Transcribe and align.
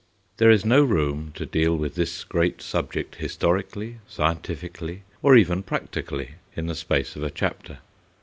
There 0.37 0.49
is 0.49 0.65
no 0.65 0.81
room 0.83 1.31
to 1.35 1.45
deal 1.45 1.77
with 1.77 1.93
this 1.93 2.23
great 2.23 2.59
subject 2.63 3.17
historically, 3.17 3.99
scientifically, 4.07 5.03
or 5.21 5.35
even 5.35 5.61
practically, 5.61 6.31
in 6.55 6.65
the 6.65 6.73
space 6.73 7.15
of 7.15 7.21
a 7.21 7.29
chapter. 7.29 7.77